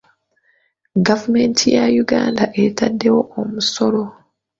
[1.07, 4.01] Gavumenti ya Uganda etadde wo omusolo